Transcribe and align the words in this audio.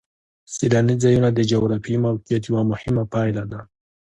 سیلاني 0.53 0.95
ځایونه 1.03 1.29
د 1.33 1.39
جغرافیایي 1.51 2.03
موقیعت 2.05 2.43
یوه 2.49 2.63
مهمه 2.71 3.03
پایله 3.13 3.43
ده. 3.51 3.59